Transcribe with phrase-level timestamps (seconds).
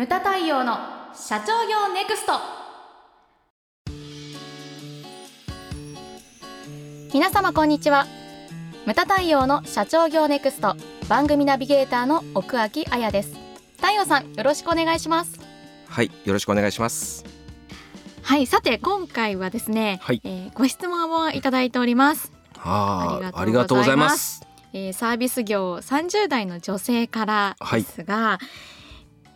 [0.00, 0.78] ムタ太陽の
[1.12, 2.32] 社長業ネクスト。
[7.12, 8.06] 皆様こんにちは。
[8.86, 10.74] ムタ太陽の社長業ネクスト。
[11.10, 13.36] 番組ナビゲーターの奥脇彩です。
[13.76, 15.38] 太陽さんよろしくお願いします。
[15.86, 17.26] はいよろしくお願いします。
[18.22, 20.22] はいさて今回はですね、はい。
[20.24, 22.32] えーご質問をいただいております。
[22.56, 24.38] あありがとうございます。
[24.38, 24.46] す。
[24.72, 28.38] えーサービス業30代の女性からですが、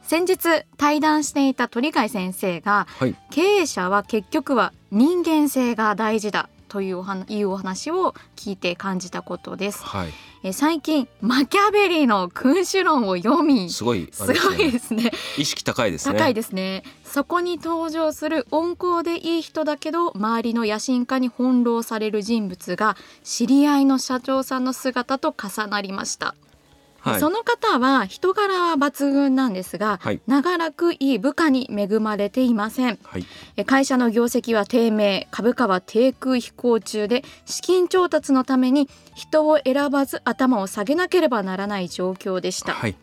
[0.05, 3.17] 先日対談していた鳥貝先生がはい。
[3.31, 9.82] 経営者は結局は人間性が大事だというお話いうお話を聞いて感じたことです。
[9.82, 10.09] はい。
[10.43, 14.35] えー最近マキャベリの君主論を読みすすごいすね。
[14.68, 15.11] いですね。
[15.39, 16.18] 意識高いですね。
[16.18, 16.82] 高いですね。
[17.04, 26.34] そこに登場する温厚でいい人だけど周りの野心家に翻弄される人物が知り合いの社長さんの姿と重なりました、
[27.04, 27.21] はい。
[27.21, 30.21] その方は人柄は抜群なんですが、はい。
[30.26, 32.98] 長らくいい部下に恵まれていません。
[33.03, 33.27] はい。
[33.56, 42.97] え会社の業績は低迷株価は低空飛行中で資金調達のために人を選ばず頭を下げなければならない状況でした、はい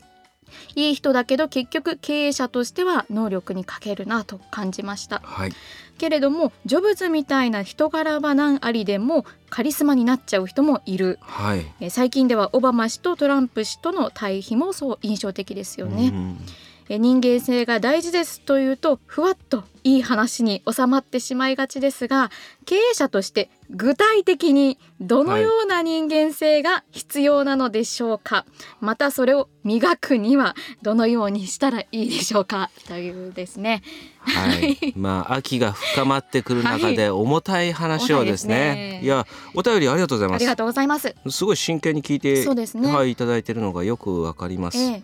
[0.76, 5.22] いい人だけど結局経営者としては能力に欠けるなと感じました。
[5.24, 5.54] はい。
[5.98, 11.20] けれどもジョブズみたいな人柄は何ありでもカリスマになっちゃう人もいる。
[11.22, 11.66] はい。
[11.80, 16.38] え最近ではオバマ氏とトランプ氏との対比もそう印象的ですよね、うん。
[16.40, 22.30] え人間性が大事ですというとふわっといい話に収まってしまいがちですが
[22.66, 28.46] 経営者として具体的にどのような人間性が必要なのでしょうか、
[28.82, 32.70] またそれを磨くにはどのようにしたらいいでしょうか？
[32.88, 33.82] というですね。
[34.20, 40.36] はい、 まあ秋が深まってくる中で重たい話をですね,、重たいいやお便りありがとうございます。
[40.36, 41.16] ありがとうございます。
[41.30, 42.94] すごい真剣に聞いてそうですね。
[42.94, 45.04] はいいただいているのがよくわかります、ええ。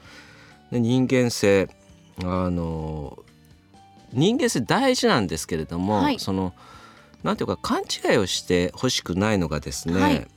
[0.72, 1.70] で人間性
[2.24, 3.18] あの
[4.14, 6.20] 人間性大事なんですけれども、はい。
[6.20, 6.54] その
[7.24, 10.28] なんていうか勘違いをしてほしくないのがですね、はい。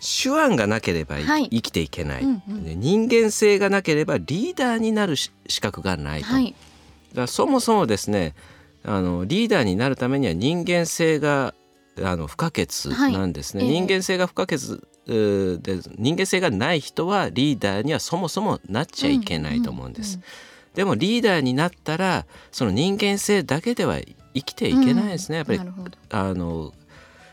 [0.00, 1.48] 手腕がなければいはい。
[1.48, 2.64] 生きていけない、うんうん。
[2.64, 6.54] で人間性がなければリーダーになるし資格がないと、はい。
[7.10, 8.34] だからそもそもですね
[8.84, 11.54] あのリーダーになるためには人間性が
[12.02, 13.72] あの不可欠なんですね、はい。
[13.72, 14.58] ええ人間性が不可欠
[15.06, 19.70] で人間性がない人はリーダーにはそもそもなっちゃいけないと。
[19.70, 20.18] 思うんです、
[20.74, 23.98] でもリーダーになったらその人間性だけでは
[24.34, 25.60] 生きていけないですね、やっぱり
[26.10, 26.72] あの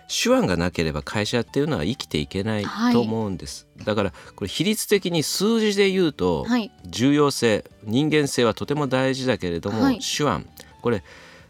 [0.08, 2.94] 手腕がなければ会社っていうのは生きていけないはい。
[2.94, 6.72] と思うんです、だからこれ比率的に数字で言うと、はい。
[6.86, 10.00] 重要性人間性はとても大事だけれども、はい。
[10.00, 10.46] 手腕。
[10.82, 11.04] これ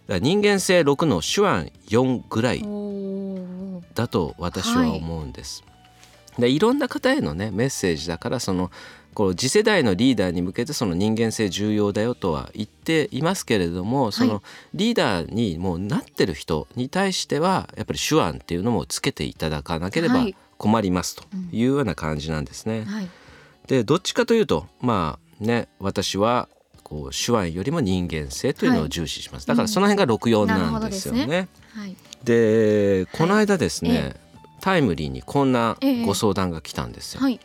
[0.07, 2.63] 人間性6の手腕4ぐらい
[3.95, 5.63] だと私は思うんです。
[6.37, 8.71] でいろんな方へのねメッセージだからその
[9.13, 14.41] こう次世代のリーダーに向けてその人間性重要だよとは言っていますけれどもその
[14.73, 20.35] リーダーにもうなってる人に対してはやっぱり手腕っていうのもつけていただかなければはい。
[20.61, 22.83] 困りますというような感じなんですね。
[22.83, 23.09] はい。
[23.65, 26.47] でどっちかというとまあね私は
[26.83, 31.47] こう手腕よりも人間性というのを重視します、だからその辺が64なんですよね。
[32.23, 34.19] でこの間ですね、え
[34.59, 37.21] タイムリーにこんなええご相談が来たんですよ。
[37.21, 37.39] はい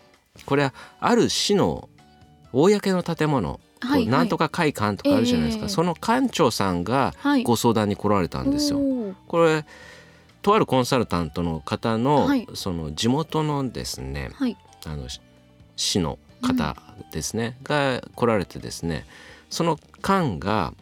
[0.44, 1.88] これはある市の
[2.52, 3.60] 公の建物、
[4.06, 5.68] なんとか会館とかあるじゃないですか、ええ。
[5.68, 7.42] その館長さんがはい。
[7.44, 8.78] ご相談に来られたんですよ。
[8.78, 9.14] おー。
[9.26, 9.64] これ
[10.42, 12.46] とあるコンサルタントの方の、はい。
[12.54, 14.56] その地元のですねはい。
[14.86, 15.20] あのし
[15.76, 16.76] 市の方
[17.12, 19.04] ですね、が来られてですね
[19.50, 20.72] その館が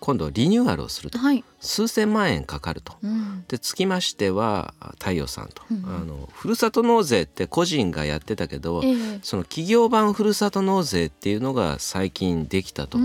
[0.00, 1.18] 今度リニューアルをすると。
[1.18, 1.44] はい。
[1.60, 2.94] 数千万円かかると。
[3.02, 3.44] うん。
[3.48, 5.76] でつきましては太陽さんと、うん。
[5.78, 9.18] うんあのふるさと納税って個人がやってたけど、ええ。
[9.22, 12.98] その企業版ふるさと納税っていうのが最近できたと、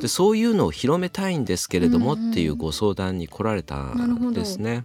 [0.00, 4.84] でそういうのを広めたいんですけれどもっていうご相談に来られたんですね。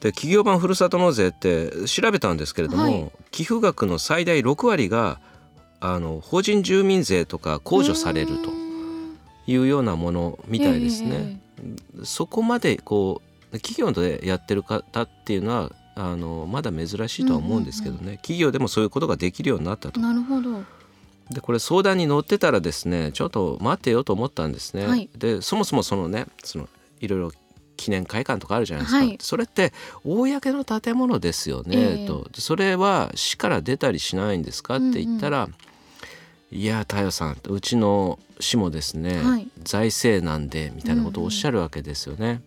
[0.00, 3.10] で企業版ふるさと納税って調べたんですけれども、はい。
[3.30, 5.20] 寄付額の最大6割が
[5.80, 8.50] あの法人住民税とか控除されると
[9.48, 11.40] いうようなものみたいですね。
[11.58, 19.98] えそこまでこう企業でやってる方っていうのはあのまだ珍しいとは思うんですけどね、企業でもそういうことができるようになったと。
[19.98, 20.62] えなるほど。
[21.30, 24.86] でこれ相談に乗ってたらですねちょっと待ってよと思ったんですね。
[24.86, 25.08] はい。
[25.16, 26.68] でそもそもそのねその
[27.00, 27.32] いろいろ
[27.76, 29.18] 記念会館とかあるじゃないですか、はい。
[29.20, 29.72] それって
[30.04, 32.06] 公の建物ですよね、ええ。
[32.06, 32.28] と。
[32.32, 35.48] でそれは市から出たりしないんですかって言ったら、
[36.50, 39.48] いや太陽さんうちの市もですね、はい。
[39.62, 42.40] 財政なんでみたいなことをおっしゃるわけですよね。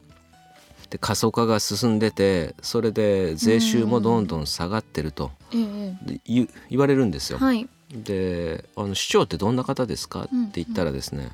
[0.89, 6.47] で過疎化が進んでてそれで税収もどんどん下がってるとええで言
[6.79, 7.39] われるんですよ。
[7.39, 7.67] はい。
[7.91, 11.29] であの市長ってどんな方ですかって言ったらですね、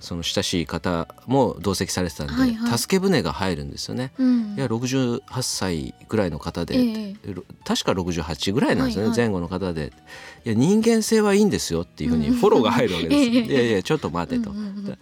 [0.00, 2.78] その親しい方も同席されてたんで、はいはい。
[2.78, 4.12] 助け舟が入るんですよね。
[4.18, 4.54] うん。
[4.56, 7.14] いや68歳ぐらいの方で、ええ。
[7.64, 9.28] 確か68ぐらいなんですよね、はいはい。
[9.28, 9.92] 前後の方で。
[10.44, 13.44] いや人間性はいいんですよっていうふうにフォローが入るわけです、 ええ。
[13.44, 14.98] いやいやちょっと待てと、うんうんうん。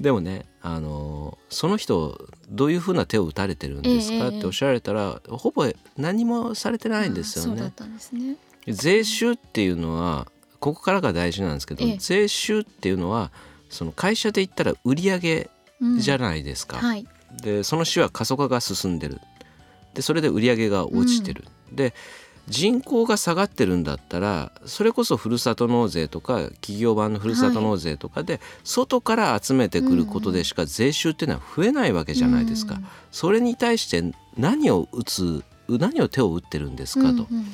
[0.00, 4.38] でもねあのその人どういうふうな手を打たれてるんですか、ええ。
[4.38, 7.72] っておっしゃられたらほぼ何もされてないんですよね。
[8.12, 8.36] ね。
[8.68, 10.28] 税収っていうのは
[10.60, 11.96] ここからが大事なんですけど、ええ。
[11.98, 13.30] 税収っていうのは
[13.68, 15.98] その会社で言ったら売り上げうん。
[15.98, 16.78] じゃないですか。
[16.78, 17.06] はい。
[17.42, 19.20] でその市は過疎化が進んでる。
[19.94, 21.92] でそれで売り上げが落ちてる、で
[22.48, 32.86] 人口が下がってるんだったらそれこそふるさと納税とか企業版のふるさと納税とかで、外から集めてくることでしか税収っていうのは増えないわけじゃないですか、うん。
[33.10, 34.02] それに対して
[34.38, 37.26] 何を打つ何を手を打ってるんですかと。
[37.30, 37.52] うんうん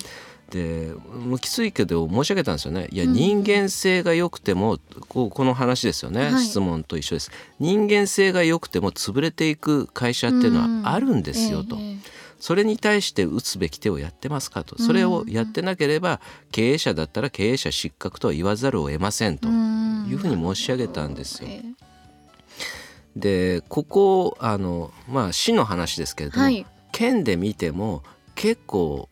[0.53, 0.93] で
[1.27, 2.87] もうきついけど申し上げたんですよね。
[2.93, 4.79] いやうん人間性が良くても
[5.09, 6.45] こうこの話ですよね、はい。
[6.45, 7.31] 質問と一緒です。
[7.59, 14.77] 人間性が良くても潰れていく会社っていうのはあるんですよと、ええそれに対して打つべき手をやってますかと。
[14.83, 16.21] それをやってなければ
[16.51, 19.49] 経営者だったら経営者失格とは言わざるを得ませんと。
[19.49, 20.09] うん。
[20.11, 21.49] いうふうに申し上げたんですよ。
[21.49, 21.63] え
[23.15, 26.67] でここあのまあ市の話ですけれども、えはい。
[26.91, 28.03] 県で見ても
[28.35, 29.09] 結構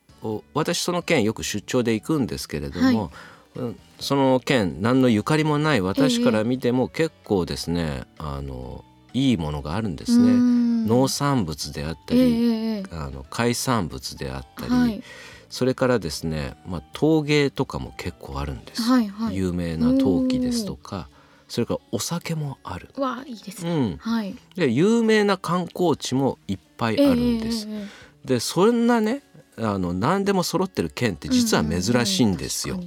[0.53, 3.11] 私その県よく出張で行くんですけれども、
[3.55, 8.83] うんその県何のゆかりもない私から見ても結構ですね、あの
[9.13, 10.87] いいものがあるんですね。
[10.87, 15.03] 農産物であったええり、ええあの海産物であったり、はい
[15.51, 19.35] それからですね、まあ、陶芸とかも結構あるんです、はいはい。
[19.35, 21.09] 有名な陶器ですとか
[21.49, 23.71] それからお酒もある、わあいいですね。
[23.71, 24.33] うん、はい。
[24.55, 27.67] で有名な観光地もいっぱいあるんです。
[27.67, 29.23] ええええでそんなね
[29.61, 32.79] あの何でも揃ってる県って実は珍しいんですよ。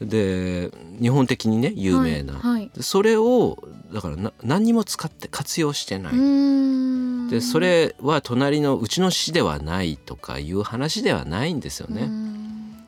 [0.00, 3.56] で日本的にねうん有名な、はいはいでそれを
[3.94, 7.30] だからな何にも使って活用してない。
[7.30, 12.08] でそれは隣のうちの市ではないとかいう話ではないんですよね。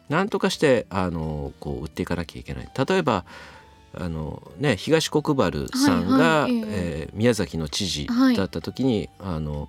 [0.08, 2.70] なんとかしてあのこう売っていかなきゃいけない。
[2.88, 3.24] 例えば
[3.94, 9.68] あのね東国原さんが、はいはいえ宮崎の知事はいだった時に、あの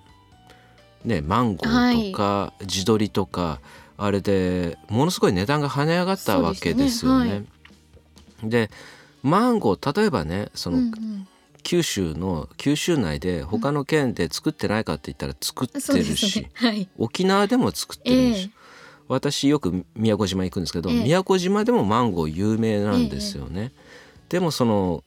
[1.04, 3.60] ねマンゴーとか、地鶏とか
[3.96, 7.44] あれでものすごい値段が跳ね上がったわけですよね。
[8.42, 8.70] で
[9.22, 11.26] マンゴー例えばねその、うんうん
[11.62, 16.50] 九州の九州内で他の県で作ってないかって言ったら作ってるし、ね。
[16.54, 16.88] はい。
[16.98, 18.50] 沖縄でも作ってるし、ええ
[19.08, 23.72] 私よく宮古島行くんですけど、ええ宮古島でもマンゴー有名なんですよね。
[24.28, 25.04] でもその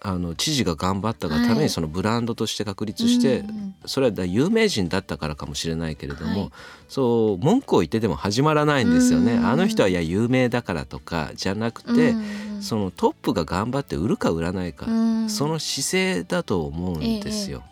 [0.00, 1.64] あの知事が頑張ったがためはい。
[1.64, 3.50] にそのブランドとして確立して、うん。
[3.50, 6.50] うんそれはだ有名人だったからかもしれないけれども、はい。
[6.88, 9.34] そう文句を言ってでも始まらないんですよね。
[9.34, 9.46] うん。
[9.46, 12.14] あの人はいや有名だからとかじゃなくて、
[12.60, 15.28] そのトップが頑張って売るか売らないか、うん。
[15.28, 17.64] その姿勢だと思うんですよ。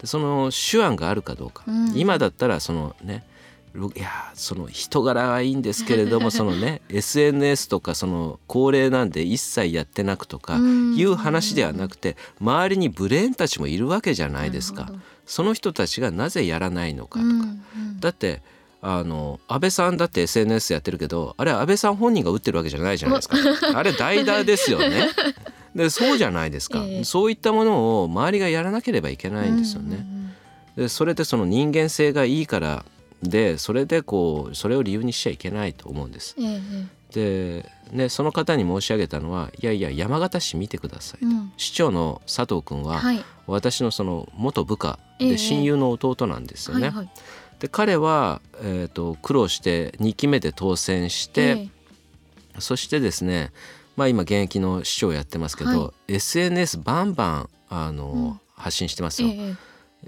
[0.00, 1.92] でその手腕があるかどうか、うん。
[1.94, 3.24] 今だったらそのねろ
[3.94, 10.88] いやその人柄はいいんですけれども そのね SNS とかその高齢なんで一切やってなくとかうん。
[10.96, 14.90] いう話ではなくて周りにブレーンたちもいるわけじゃないですか。
[15.26, 18.00] その人たちがなぜやらないのかとか、うんうん。
[18.00, 18.42] だって
[18.80, 23.36] あの安倍さんだって SNS やってるけどあれは安倍さん本人が打ってるわけじゃないじゃないですか。
[23.78, 25.10] あれ代打ですよね。
[25.74, 27.04] でそうじゃないですか、ええ。
[27.04, 30.84] そういったものを周りがやらなければいけないんですよね、うんうん。
[30.84, 32.84] でそれでその人間性がいいから
[33.22, 36.36] でそれでこうそれを理由にしちゃいけないと思うんです。
[37.12, 41.52] で、ね、その方に申し上げたのはいやいや山形市見てくださいと、うん。
[41.56, 43.24] 市長の佐藤君ははい。
[43.46, 46.92] 私のその元部下ええで親友の弟なんですよね。
[47.58, 51.68] で彼は、えー、と苦労して2期目で当選して、
[52.56, 53.52] えそしてですね、
[53.96, 58.40] まあ、今現役の市長やってますけど、は SNS バンバンあの、うん。
[58.58, 59.32] 発信してますえよ。
[59.36, 59.56] え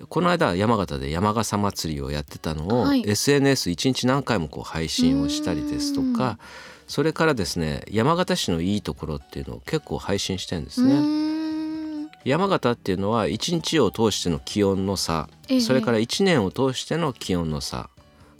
[0.08, 3.02] この間山形で山笠祭りをやってたのを、はい。
[3.02, 6.14] SNS1 日何回もこう配信をしたりですとうん。
[6.14, 6.38] か
[6.86, 12.08] それからですね山形市のいいところっていうのを結構配信してるんですうね。
[12.24, 15.60] 山形っていうのは1日を通しての気温の差、ええ。
[15.60, 17.90] それから1年を通しての気温の差。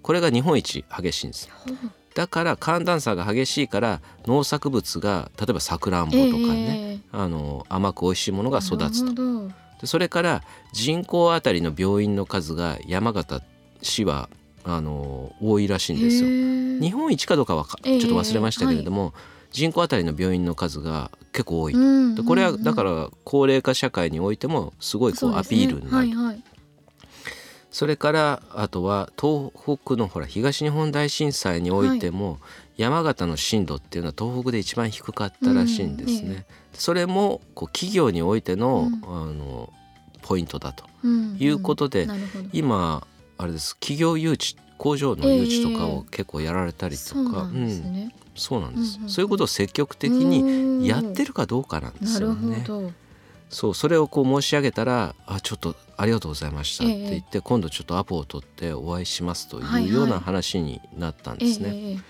[0.03, 1.49] これが日本一激しいんです
[2.15, 6.23] だから寒暖差が激しいから農作物が例えばさくらんぼとか
[6.55, 7.01] ね、ええ。
[7.13, 9.51] あの甘く美味しいものが育つと
[9.81, 13.43] でそれから人口あたりの病院の数が山形
[13.83, 14.29] 市は
[14.65, 16.29] あの多いらしいんですよ。
[16.81, 19.15] 日本一かどうかはかちええょっと忘れましたけれども、
[19.51, 21.75] 人口あたりの病院の数が結構多い。
[22.15, 25.97] でこれはうんだから高齢化社会においてもすごいこそうアピールになる。
[25.97, 26.43] はいはい。
[27.71, 29.53] それからあとは東
[29.85, 32.39] 北のほら東日本大震災においても、
[32.81, 36.29] 山形の震度っていうのは東北で一番低かったらしいんですね。
[36.29, 39.29] うんえそれもこう企業においての,、うん。
[39.29, 39.73] あの
[40.23, 42.49] ポイントだとうんいうことで、なるほど。
[42.53, 43.07] 今
[43.37, 43.75] あれです。
[43.81, 45.97] 企業誘致工場の誘致とかええ。
[45.99, 47.93] を結構やられたりとか、そうなんですうん。
[47.93, 48.15] ね。
[48.37, 49.11] そうなんです、うんうん。
[49.11, 52.65] そういうことを積極的ににやってるかどうかなんですよね。
[53.51, 57.11] そうそれをこう申し上げたら「あちょっとありがとうございました」ってええ。
[57.11, 59.87] 言って、今度ちょっとアポを取ってお会いしますとはいはい。
[59.87, 61.73] いうような話になったんですね。
[61.75, 62.01] ええで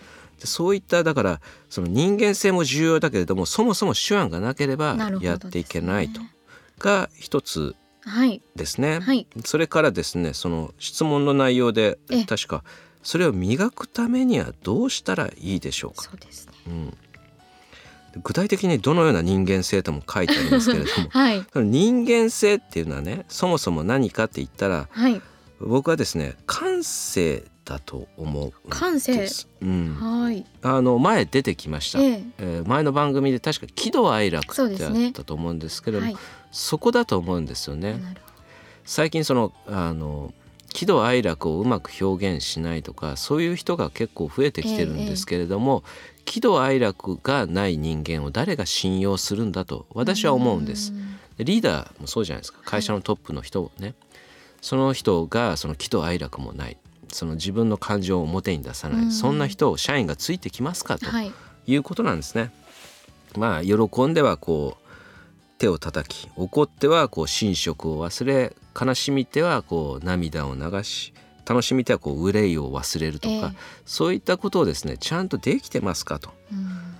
[0.46, 6.30] そういっただからその人間性も重要だけれどもそもそも手腕がなければやっていけないとですね
[6.78, 8.42] が一つはい。
[8.56, 9.00] ですね。
[9.00, 9.26] はい。
[9.44, 12.24] それからですねその質問の内容でええ。
[12.24, 12.64] 確か
[13.02, 16.04] それを磨くためにはどうしたらいいでしょうか。
[16.04, 16.52] そうですね。
[16.66, 21.46] うん、具体的にどのような人間性とも書いてありますけれども はい。
[21.54, 25.20] 人間性っていうのはねそもそも何かって言ったらはい。
[25.60, 28.68] 僕はですね感性だと思うんです。
[28.68, 29.28] 感性。
[29.62, 30.44] うん、はい。
[30.60, 32.24] あの前出てきました、ええ。
[32.38, 36.16] えー前の番組で確か喜怒哀楽ってあったと思うんですけどもはい。
[36.50, 38.00] そこだと思うんですよね。
[38.84, 40.34] 最近そのあの
[40.72, 45.84] 喜怒哀楽をうまく表現しないとかそういう人が結構増えてきてるんですけれども、
[46.24, 50.92] 喜怒哀楽がない人間を誰が信用するんだとど私は思うんです。
[51.38, 52.60] リーダーもそうじゃないですか。
[52.64, 53.94] 会社のトップの人をね、
[54.60, 56.76] その人がその喜怒哀楽もない
[57.12, 61.32] その自分の感情を表に出さない、うんそんな人を社員がついてきますかとはい。
[61.66, 62.52] いうことなんですね。
[63.36, 64.88] まあ喜んではこう
[65.58, 71.12] 手を叩き怒ってはこう寝食を忘れ悲しみてはこう涙を流し
[71.46, 76.30] 楽しみてはこう憂いを忘れるとか、ええそういったことをですねちゃんとできてますかと。
[76.52, 76.90] うん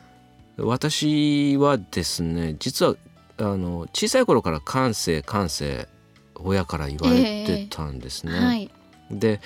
[0.67, 2.95] 私はですね実は
[3.38, 5.88] あの小さい頃から感性感性
[6.35, 8.33] 親から言われてたんですね。
[8.33, 8.71] はい。
[9.11, 9.40] で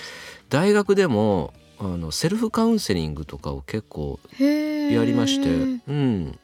[0.54, 4.20] 大学でもあのセルフカウンセリングとかを結構。
[4.38, 5.48] やりまして、
[5.88, 6.38] うん、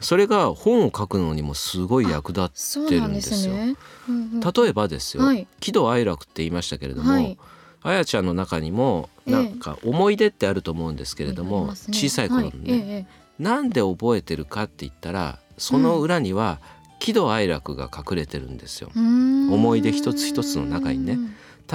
[0.00, 3.76] それが本を書くのにもすごい役立っそうなんですね。
[4.08, 4.40] うんうん。
[4.40, 5.46] 例えばですよ、はい。
[5.58, 7.36] 喜怒哀楽って言いましたけれども、はい。
[7.82, 9.32] あやちゃんの中にもええ。
[9.32, 11.98] なんか思い出ってあると思うんですけれども、ありますね。
[11.98, 12.80] 小さい頃のね、はい。
[12.80, 13.06] ええ
[13.42, 16.60] なんで覚えてるかって言ったらその裏には
[16.98, 18.90] 喜怒哀楽が隠れてるんですよ。
[18.94, 19.52] うーん。
[19.52, 21.18] 思い出一つ一つの中にね。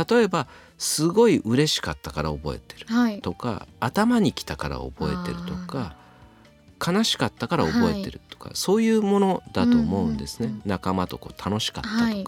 [0.10, 0.48] 例えば
[0.78, 2.88] すごい嬉しかったから覚えてる。
[2.88, 3.22] はい。
[3.22, 5.96] とか頭にきたから覚えてるとか
[6.86, 12.26] 悲しかったから覚えてるとか、そういうものだと思うんですね、うんうん仲間とこう楽しかったとか、はい。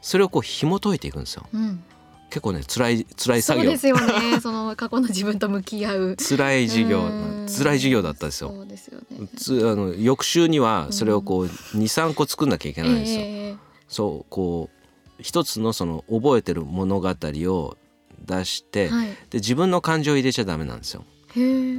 [0.00, 1.46] それをこう紐解いていくんですよ。
[1.52, 1.82] うん。
[2.30, 3.64] 結構ね辛い辛い作業。
[3.64, 4.40] そうですよね。
[4.40, 6.16] その過去の自分と向き合う。
[6.16, 7.00] 辛い授業。
[7.00, 7.46] うん。
[7.48, 8.50] 辛い授業だったんですよ。
[8.50, 9.28] そうですよね。
[9.36, 13.56] つあの翌週にはそれをこう23個作んなきゃいけないんですよ、ええ。
[13.88, 14.79] そうこう
[15.22, 17.76] 一つのその覚えてる物語を
[18.24, 19.08] 出して、はい。
[19.08, 21.04] で自分の感情を入れちゃダメなんですよ。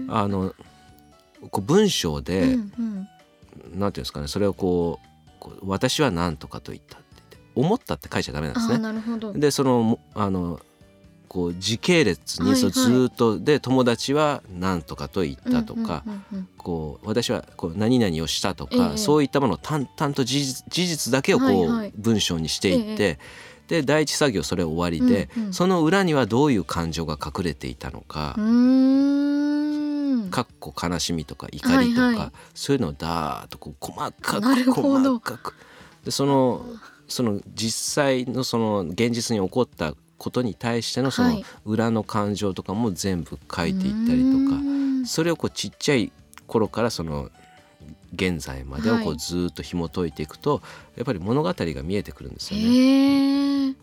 [0.10, 0.54] あの
[1.50, 3.08] こう文章で、うんうん
[3.74, 8.78] なんていうんですかねそれをこうこう私は何とかと言ったって思ったって書いちゃダメなんですね。
[8.78, 9.34] なるほど。
[9.34, 10.60] でそのもあの
[11.32, 16.04] こう時系列にそうずーっと、で友達は何とかと言ったとか、
[16.58, 18.98] こう私はこう何々をしたとか、ええ。
[18.98, 23.18] そういったものを淡々と事実事実だけをこう、文章にしていって、
[23.70, 25.54] で第一作業それ終わりで、うんうん。
[25.54, 28.36] その裏にはどういう感情が隠れていたのか。
[30.32, 32.32] かっこ悲しみとか怒りとか、はいはい。
[32.54, 35.56] そういうのをだーっとこう細かく細かく。
[36.04, 36.66] でその
[37.08, 44.72] その実際のその現実に起こったことに対してのそのはい裏の感情とかも全部書いていったりとか、うん
[45.04, 46.12] それをこうちっちゃい
[46.46, 47.32] 頃からその
[48.14, 50.62] 現在までをこはいうずーっと紐解いていくと、
[50.96, 52.66] やっぱり物語が見えてくるんですよね。
[52.68, 53.74] へえ。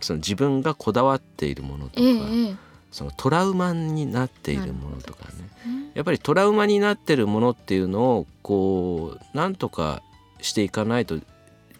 [0.00, 2.56] その自分がこだわっているものとか、ええええ。
[2.90, 5.26] そのトラウマになっているものとか
[5.66, 10.02] ねねやっぱりトラウマになってるものっていうのをこうなんとか
[10.40, 11.18] していかないと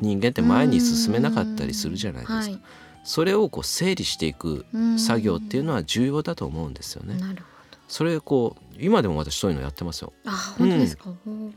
[0.00, 2.58] 人間って前に進めなかったりするじゃないですか。
[3.02, 4.64] はいそれをこう整理していく
[4.96, 7.16] 作業っていうのは重要だと思うんですよね。
[7.18, 7.48] なるほ
[7.88, 10.12] それこう今でも私そういうのやってますよ。
[10.24, 10.30] ど。
[10.30, 11.04] あ本当ですか？
[11.04, 11.52] ほう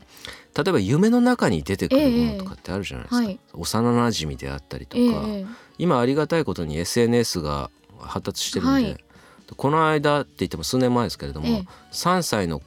[0.64, 3.20] 例えば夢の中に出てくるものとかってあるじゃないですか。
[3.20, 5.46] ええはい幼馴染であったりとか、ええ
[5.78, 8.96] 今ありがたいことに SNS が発達してるんで、はい
[9.56, 12.60] この間って言っても数年前ですけれども、ええ3歳の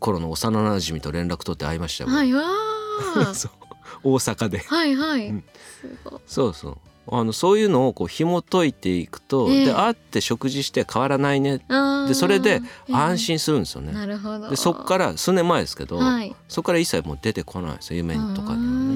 [0.00, 2.10] 頃の幼馴染と連絡取って会いましたよ。
[2.10, 2.32] はい
[4.04, 5.28] 大阪ではいはい。
[5.28, 5.44] うん
[5.80, 6.20] すごい。
[6.26, 6.78] そうそう
[7.14, 9.64] あのそういうのをこう紐解いていくと、ええ。
[9.66, 11.58] で会って食事して変わらないね。
[12.08, 12.94] でそれでええ。
[12.94, 13.92] 安心するんですよね。
[13.92, 14.48] なるほど。
[14.48, 16.34] でそっから数年前ですけど、はい。
[16.48, 18.56] そこから一切もう出てこないですよ夢とかにはうー。
[18.56, 18.94] ね。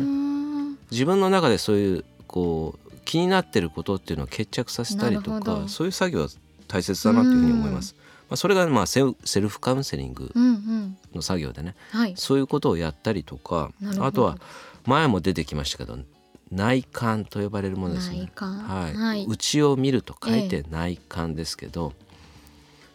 [0.72, 6.28] ん自分の中でそういうこう気になってることっていうのを決着させたりとかそういう作業は
[6.68, 7.94] 大切だなというふうに思います。
[8.30, 9.14] まあ、それがまあセル
[9.48, 10.96] フカウンセリングうんうん。
[11.14, 12.14] の作業でね、はい。
[12.16, 14.38] そういうことをやったりとかあとは
[14.86, 15.98] 前も出てきましたけど
[16.50, 18.30] 内観と呼ばれるものですね。
[18.36, 18.96] はい。
[18.96, 19.26] はい。
[19.26, 21.92] 内を見ると書いて内観ですけど、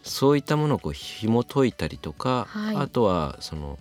[0.03, 2.75] そういったものをこう紐解いたりとか、はい。
[2.75, 3.77] あとはその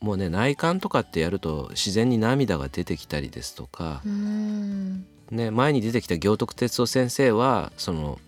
[0.00, 4.02] もうね内観とかってやると自然に涙が出てきたりですとか
[5.30, 8.18] ね、前に出てきた行徳哲夫先生はその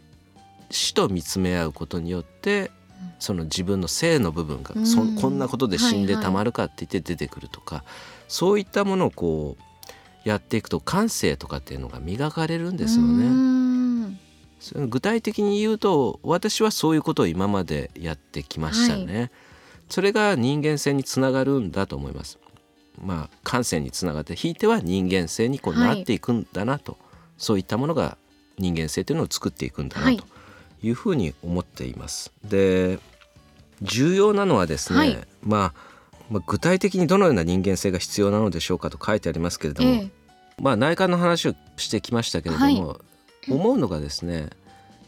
[0.70, 2.70] 死と見つめ合うことによって
[3.18, 4.86] その自分の性の部分が、うん。
[4.86, 7.84] そこんなことで死んでたまるかって言って出てくるとか、
[8.28, 9.62] そういったものをこう
[10.24, 13.26] やっていくと感性とかっていうのが磨かれるんですよね。
[13.26, 14.18] ん
[14.60, 19.30] その具体的に言うと私はそういうことを今までやってきましたね。
[19.88, 22.38] それが人間性につながるんだと思います。
[23.02, 26.96] まあ感性につながってひいては人間性にこうはいなっていくんだなと、
[27.36, 28.16] そういったものが
[28.58, 30.24] 人間性というのを作っていくんだはないと
[30.82, 32.32] いうふうに思っています。
[32.44, 33.00] で
[33.82, 35.91] 重要なのはですね、はいまあ、
[36.32, 40.10] まあ具体的にどのような人間性が必要なのでしょうかと書いてありますけれども、ええ。
[40.60, 43.00] まあ内観の話をしてきましたけれども、
[43.48, 44.50] 思うのがですね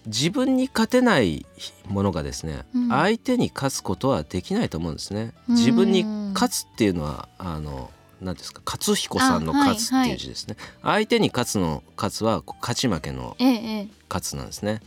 [0.06, 1.46] 自分に勝てない
[1.86, 2.88] ものがですね、うん。
[2.88, 5.32] 相手に勝つことはできないと思うんですね。
[5.48, 5.56] うん。
[5.56, 6.04] 自分に
[6.34, 7.90] 勝つっていうのはあの
[8.20, 13.88] 何ですか勝彦さんの勝つっていう字ですね、相手に勝つの勝つは勝ち負けのええええ。
[14.08, 14.80] 勝つなんですね。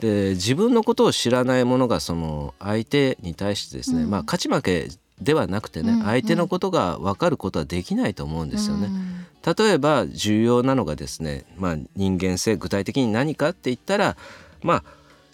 [0.00, 4.10] で自分のことを知らない者がその相手に対してですね、うん。
[4.10, 4.88] まあ勝ち負け
[5.20, 6.04] ではなくてね、うんうん。
[6.04, 8.86] 相手のことが分かることはできないと思うんですよね。
[8.86, 9.26] うん。
[9.56, 14.16] 例えば重要なのがですね、まあ、人間性具体的に何かって言ったら
[14.62, 14.84] まあ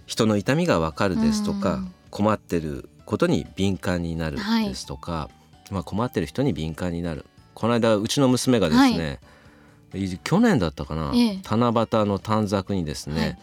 [0.06, 1.94] 人の痛みが分かるですとか、うん。
[2.10, 4.68] 困ってることに敏感になるはい。
[4.68, 5.30] ですとか、
[5.70, 7.24] まあ、困ってる人に敏感になる。
[7.54, 9.20] この間うちの娘がですね、
[10.24, 11.40] 去年だったかな、ええ。
[11.42, 13.38] 七夕の短冊にですね、はい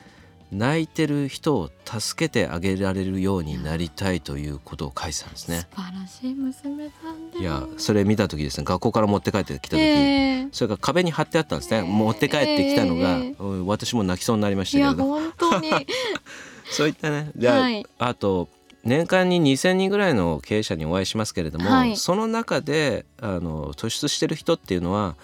[0.52, 5.68] 泣いてる人を助けてあげられるようになりたいということを書いてたんですね。
[5.76, 8.64] 素晴らしい娘さんでいやそれ見た時ですね。
[8.64, 10.48] 学校から持って帰ってきた時、ええ。
[10.52, 13.36] それが壁に貼ってあったんですね、持って帰ってきたのが、ええ。
[13.38, 15.04] うん私も泣きそうになりましたけれど。
[15.04, 15.70] 本当に。
[16.72, 17.32] そういったね。
[17.36, 17.86] で、あはい。
[18.00, 18.50] あと
[18.84, 21.98] 年間に2,000人ぐらいの経営者にお会いしますけれども、はい。
[21.98, 25.16] その中であの突出してる人っていうのは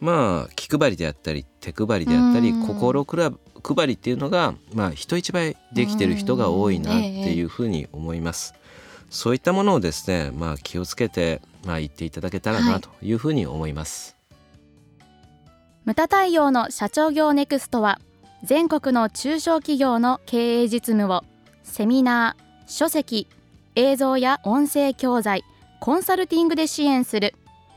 [0.00, 3.32] まあ気配りであったり手配りであったりうん心くら
[3.62, 8.54] 配りっていうのが、まあ、人一倍できてる人が多いなっていうふうに思います。
[9.10, 14.16] そういったものをですね、まあ、気をつけて、まあ、言っていただけたらはないというふうに思います。
[15.84, 17.98] ムタ太陽の社長業ネクストは
[18.44, 21.24] 全国の中小企業の経営実務を
[21.64, 23.26] セミナー、書籍、
[23.74, 25.44] 映像や音声教材、
[25.80, 27.34] コンサルティングで支援する